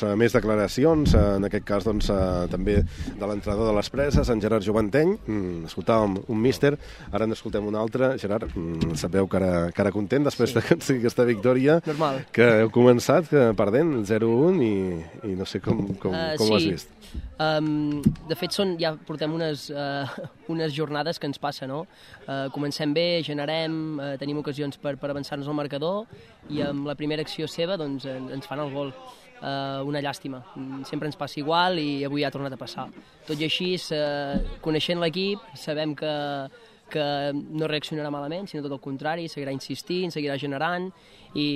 [0.00, 3.90] doncs, eh, més declaracions, eh, en aquest cas doncs, eh, també de l'entrenador de les
[3.90, 5.18] preses, en Gerard Joventeny.
[5.26, 6.78] Mm, escoltàvem un míster,
[7.12, 8.18] ara n'escoltem un altre.
[8.18, 10.54] Gerard, mm, sabeu que ara, que ara content després sí.
[10.54, 11.80] d'aconseguir aquesta victòria.
[11.86, 12.26] Normal.
[12.32, 16.52] Que heu començat que perdent 0-1 i, i no sé com, com, uh, com sí.
[16.52, 16.88] ho has vist.
[17.40, 20.06] Um, de fet, són, ja portem unes, uh,
[20.48, 21.86] unes jornades que ens passa, no?
[22.26, 26.06] Uh, comencem bé, generem, uh, tenim ocasions per, per avançar-nos al marcador
[26.50, 28.92] i amb la primera acció seva doncs, ens fan el gol.
[29.40, 30.42] Uh, una llàstima.
[30.84, 32.90] Sempre ens passa igual i avui ha tornat a passar.
[33.24, 36.10] Tot i així, uh, coneixent l'equip, sabem que,
[36.92, 40.90] que no reaccionarà malament, sinó tot el contrari, seguirà insistint, seguirà generant
[41.32, 41.46] i,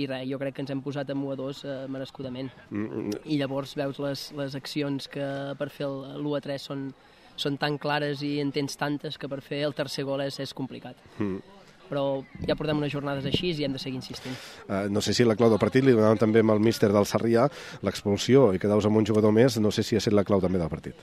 [0.00, 2.52] i res, jo crec que ens hem posat amb 1 a 2 eh, merescudament.
[2.70, 3.20] Mm -hmm.
[3.24, 6.94] I llavors veus les, les accions que per fer l'1 a 3 són,
[7.36, 10.54] són tan clares i en tens tantes que per fer el tercer gol és, és
[10.54, 10.96] complicat.
[11.18, 11.42] Mm
[11.90, 14.36] però ja portem unes jornades així i hem de seguir insistint.
[14.68, 17.08] Uh, no sé si la clau del partit li donàvem també amb el míster del
[17.08, 17.48] Sarrià
[17.84, 20.60] l'expulsió i quedaus amb un jugador més, no sé si ha estat la clau també
[20.62, 20.98] del partit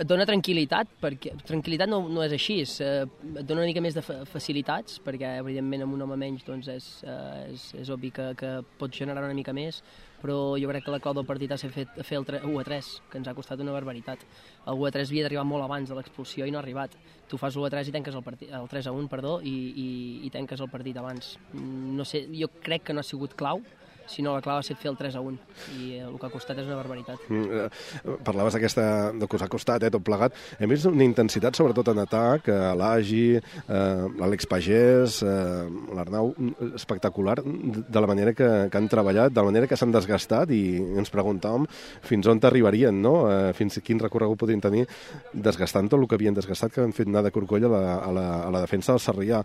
[0.00, 3.82] et dona tranquil·litat, perquè tranquil·litat no, no és així, és, eh, et dona una mica
[3.84, 8.10] més de facilitats, perquè evidentment amb un home menys doncs és, eh, és, és obvi
[8.16, 9.82] que, que pot generar una mica més,
[10.22, 12.90] però jo crec que la clau del partit ha fet, fer el 1 a 3,
[13.10, 14.22] que ens ha costat una barbaritat.
[14.66, 16.96] El 1 a 3 havia d'arribar molt abans de l'expulsió i no ha arribat.
[17.28, 19.56] Tu fas l'1 a 3 i tanques el, partit, el 3 a 1, perdó, i,
[19.84, 19.88] i,
[20.26, 21.36] i tanques el partit abans.
[21.52, 23.62] No sé, jo crec que no ha sigut clau,
[24.08, 25.38] si no la clau ha estat fer el 3 a 1
[25.78, 27.26] i eh, el que ha costat és una barbaritat.
[27.28, 30.36] Mm, eh, parlaves d'aquesta, del que us ha costat, eh, tot plegat.
[30.58, 36.32] Hem vist una intensitat, sobretot en atac, eh, l'Agi, eh, l'Àlex Pagès, eh, l'Arnau,
[36.74, 40.62] espectacular, de la manera que, que han treballat, de la manera que s'han desgastat i
[40.98, 41.66] ens preguntàvem
[42.06, 43.14] fins on arribarien, no?
[43.30, 44.86] Eh, fins a quin recorregut podrien tenir
[45.32, 48.12] desgastant tot el que havien desgastat, que han fet anar de corcoll a la, a
[48.12, 49.42] la, a la defensa del Sarrià.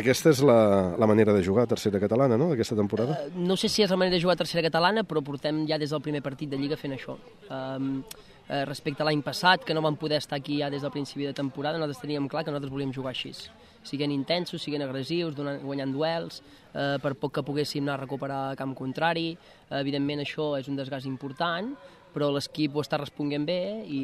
[0.00, 3.18] Aquesta és la, la manera de jugar a tercera catalana, no?, d'aquesta temporada?
[3.26, 5.78] Uh, no sé si és la manera de jugar a tercera catalana, però portem ja
[5.78, 7.16] des del primer partit de Lliga fent això.
[7.52, 8.02] Um,
[8.66, 11.34] respecte a l'any passat, que no vam poder estar aquí ja des del principi de
[11.36, 13.30] temporada, nosaltres teníem clar que nosaltres volíem jugar així.
[13.86, 16.40] Siguent intensos, siguent agressius, donant, guanyant duels,
[16.74, 19.36] eh, per poc que poguéssim anar a recuperar camp contrari.
[19.70, 21.70] Evidentment això és un desgast important,
[22.12, 24.02] però l'equip ho està responent bé i,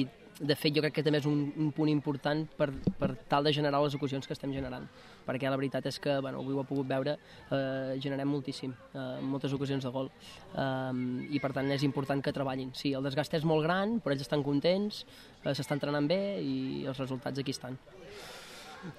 [0.00, 0.06] i
[0.40, 3.52] de fet, jo crec que també és un, un punt important per, per tal de
[3.52, 4.86] generar les ocasions que estem generant,
[5.26, 7.18] perquè la veritat és que, bueno, avui ho ha pogut veure,
[7.52, 10.08] eh, generem moltíssim, eh, moltes ocasions de gol,
[10.56, 11.02] eh,
[11.36, 12.72] i per tant és important que treballin.
[12.74, 15.04] Sí, el desgast és molt gran, però ells estan contents,
[15.44, 17.76] eh, s'estan entrenant bé i els resultats aquí estan.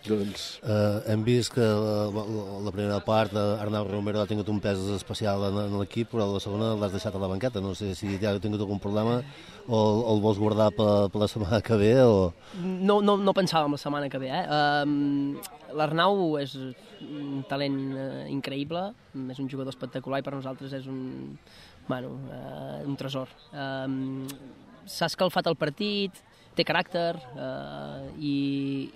[0.05, 0.59] Doncs...
[0.61, 2.23] Uh, hem vist que la,
[2.61, 6.41] la primera part Arnau Romero ha tingut un pes especial en, en l'equip, però la
[6.43, 7.63] segona l'has deixat a la banqueta.
[7.63, 9.17] No sé si ja ha tingut algun problema
[9.65, 12.31] o, o el vols guardar per, per la setmana que ve o...
[12.61, 14.29] No, no, no pensàvem la setmana que ve.
[14.29, 14.45] Eh?
[14.85, 15.39] Um,
[15.77, 16.53] L'Arnau és
[17.01, 18.89] un talent uh, increïble,
[19.33, 21.39] és un jugador espectacular i per nosaltres és un,
[21.87, 23.33] bueno, uh, un tresor.
[23.49, 24.27] Um,
[24.89, 26.21] S'ha escalfat el partit,
[26.55, 28.35] té caràcter eh, i,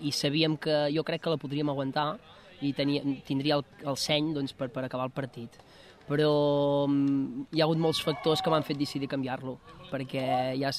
[0.08, 2.16] i sabíem que jo crec que la podríem aguantar
[2.64, 5.60] i tenia, tindria el, el seny doncs, per, per acabar el partit.
[6.06, 9.56] Però um, hi ha hagut molts factors que m'han fet decidir canviar-lo
[9.96, 10.26] perquè
[10.60, 10.72] ja,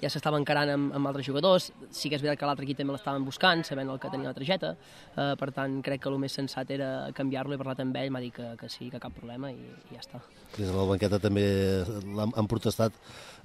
[0.00, 2.96] ja s'estava encarant amb, amb altres jugadors, sí que és veritat que l'altre equip també
[2.96, 4.74] l'estaven buscant, sabent el que tenia la targeta,
[5.16, 8.22] eh, per tant crec que el més sensat era canviar-lo, he parlat amb ell, m'ha
[8.24, 9.58] dit que, que sí, que cap problema i,
[9.90, 10.22] i ja està.
[10.56, 11.44] Des de la banqueta també
[11.84, 12.96] han, han protestat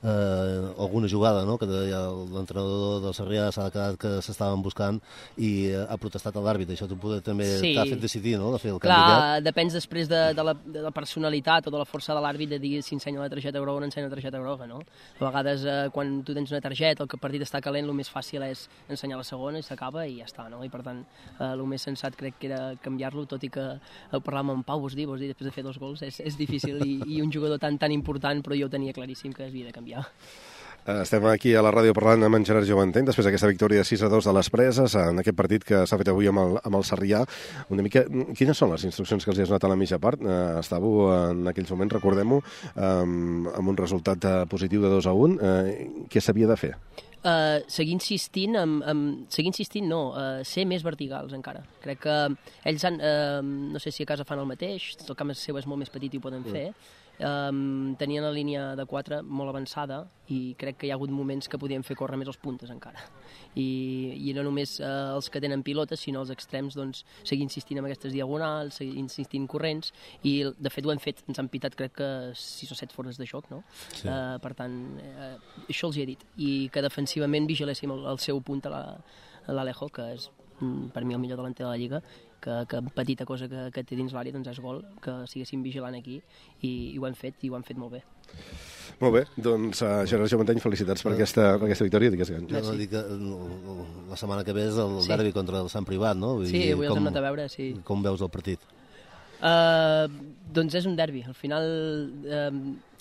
[0.04, 1.58] eh, alguna jugada, no?
[1.58, 5.00] que l'entrenador del Sarrià s'ha quedat que s'estaven buscant
[5.38, 7.74] i eh, ha protestat a l'àrbit, això poder, també sí.
[7.76, 9.46] t'ha fet decidir, no?, de fer el Clar, canvi.
[9.50, 12.62] depèn després de, de, la, de la personalitat o de la força de l'àrbit de
[12.62, 14.82] dir si ensenya la targeta groga o no ensenya la targeta groga, no?
[15.20, 18.10] A vegades, eh, quan tu tens una targeta, el que partit està calent, el més
[18.12, 20.64] fàcil és ensenyar la segona i s'acaba i ja està, no?
[20.66, 21.06] I per tant,
[21.40, 23.66] eh, el més sensat crec que era canviar-lo, tot i que
[24.12, 26.38] ho parlàvem amb Pau, vos dir, vos dir, després de fer dos gols, és, és
[26.38, 29.72] difícil i, i un jugador tan tan important, però jo tenia claríssim que es havia
[29.72, 30.06] de canviar.
[30.86, 34.04] Eh, estem aquí a la ràdio parlant amb en Gerard Joventeny després d'aquesta victòria 6
[34.06, 36.78] a 2 de les preses en aquest partit que s'ha fet avui amb el, amb
[36.78, 37.24] el Sarrià.
[37.74, 38.04] Una mica,
[38.38, 40.22] quines són les instruccions que els has donat a la mitja part?
[40.22, 42.38] Uh, estàveu en aquells moments, recordem-ho,
[42.76, 45.40] um, amb un resultat uh, positiu de 2 a 1.
[45.42, 46.76] Uh, què s'havia de fer?
[47.26, 51.64] Uh, seguir insistint, amb, amb, seguir insistint no, uh, ser més verticals encara.
[51.82, 52.20] Crec que
[52.70, 55.66] ells han, uh, no sé si a casa fan el mateix, el camp seu és
[55.66, 56.54] molt més petit i ho poden mm.
[57.20, 61.48] Um, tenien la línia de 4 molt avançada i crec que hi ha hagut moments
[61.48, 63.04] que podien fer córrer més els puntes encara.
[63.56, 63.68] I,
[64.30, 67.88] i no només uh, els que tenen pilotes, sinó els extrems, doncs, seguir insistint en
[67.88, 71.96] aquestes diagonals, seguir insistint corrents, i de fet ho hem fet, ens han pitat crec
[72.00, 72.10] que
[72.42, 73.62] 6 o 7 fores de joc, no?
[73.94, 74.08] Sí.
[74.08, 75.36] Uh, per tant, uh,
[75.68, 76.26] això els hi he dit.
[76.42, 78.74] I que defensivament vigiléssim el, el seu punt a
[79.52, 80.30] l'Alejo, la, que és
[80.60, 82.02] mm, per mi el millor delanter de la Lliga,
[82.46, 85.98] que, que petita cosa que, que té dins l'àrea doncs és gol, que siguéssim vigilant
[85.98, 86.20] aquí
[86.62, 88.04] i, i ho hem fet, i ho hem fet molt bé.
[89.02, 92.48] Molt bé, doncs uh, Gerard Joventany, felicitats per, aquesta, per aquesta victòria, digues Gan.
[92.52, 93.02] Jo no dic que
[94.12, 95.12] la setmana que ve és el sí.
[95.12, 96.36] derbi contra el Sant Privat, no?
[96.40, 97.72] Vull sí, avui els hem anat a veure, sí.
[97.88, 98.64] Com veus el partit?
[99.36, 100.06] Uh,
[100.56, 101.26] doncs és un derbi.
[101.28, 101.68] Al final,
[102.30, 102.95] uh,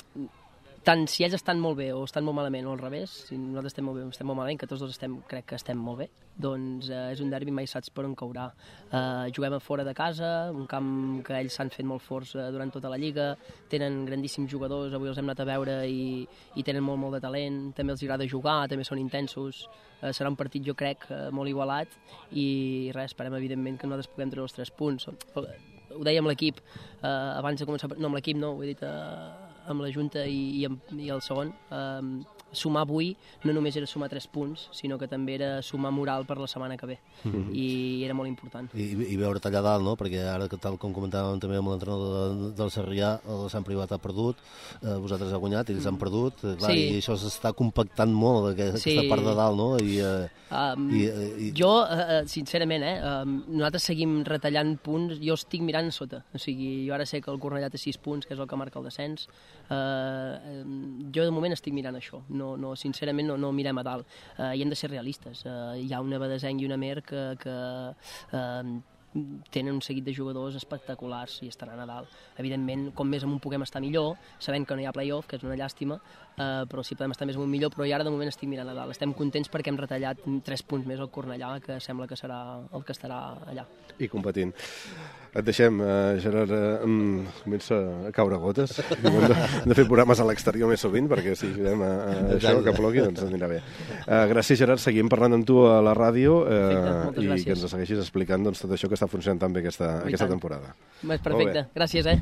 [0.84, 3.72] tant si ells estan molt bé o estan molt malament o al revés, si nosaltres
[3.72, 6.02] estem molt bé o estem molt malament, que tots dos estem, crec que estem molt
[6.02, 8.50] bé, doncs eh, és un derbi mai saps per on caurà.
[8.90, 10.90] Eh, juguem a fora de casa, un camp
[11.24, 13.30] que ells s'han fet molt forts eh, durant tota la Lliga,
[13.72, 17.22] tenen grandíssims jugadors, avui els hem anat a veure i, i tenen molt, molt de
[17.24, 19.64] talent, també els agrada jugar, també són intensos,
[20.02, 21.96] eh, serà un partit, jo crec, eh, molt igualat
[22.36, 25.08] i res, esperem evidentment que nosaltres puguem treure els tres punts.
[25.94, 26.60] Ho deia amb l'equip,
[27.00, 30.24] eh, abans de començar, no amb l'equip no, ho he dit eh, amb la Junta
[30.26, 33.14] i, i, amb, i el segon, eh, sumar avui
[33.44, 36.76] no només era sumar 3 punts, sinó que també era sumar moral per la setmana
[36.76, 36.98] que ve.
[37.24, 37.54] Mm -hmm.
[37.54, 38.70] I era molt important.
[38.74, 39.96] I, I veure tallar dalt, no?
[39.96, 43.98] Perquè ara, tal com comentàvem també amb l'entrenador de, del Sarrià, el Sant Privat ha
[43.98, 44.36] perdut,
[44.82, 46.86] eh, vosaltres ha guanyat, ells han perdut, eh, clar, sí.
[46.94, 48.94] i això s'està compactant molt, aquesta, sí.
[48.94, 49.68] aquesta part de dalt, no?
[49.78, 51.04] I, eh, um, i,
[51.48, 51.52] i...
[51.56, 56.86] Jo, eh, sincerament, eh, um, nosaltres seguim retallant punts, jo estic mirant sota, o sigui,
[56.88, 58.88] jo ara sé que el Cornellà té 6 punts, que és el que marca el
[58.88, 59.28] descens,
[59.70, 60.62] eh,
[61.14, 64.16] jo de moment estic mirant això, no no, no, sincerament no, no mirem a dalt.
[64.36, 65.44] Uh, I hem de ser realistes.
[65.48, 67.54] Uh, hi ha una Badesenc i una Mer que, que
[68.36, 68.74] uh,
[69.50, 72.10] tenen un seguit de jugadors espectaculars i estaran a dalt.
[72.40, 75.46] Evidentment, com més amunt puguem estar millor, sabent que no hi ha playoff, que és
[75.46, 76.00] una llàstima,
[76.36, 78.70] eh, però si podem estar més amunt millor, però i ara de moment estic mirant
[78.70, 78.94] a dalt.
[78.94, 82.40] Estem contents perquè hem retallat 3 punts més al Cornellà, que sembla que serà
[82.72, 83.20] el que estarà
[83.50, 83.66] allà.
[83.98, 84.54] I competint.
[85.34, 87.74] Et deixem, uh, Gerard, uh, um, comença
[88.06, 88.76] a caure gotes.
[89.02, 92.52] Hem de, de fer programes a l'exterior més sovint, perquè si ajudem a, a això,
[92.62, 93.58] que plogui, doncs anirà bé.
[94.04, 94.82] Uh, gràcies, Gerard.
[94.82, 97.48] Seguim parlant amb tu a la ràdio uh, i gràcies.
[97.48, 100.74] que ens segueixis explicant doncs, tot això que està funcionant tan bé aquesta, aquesta temporada.
[101.04, 101.66] Perfecte.
[101.74, 102.18] Gràcies, eh?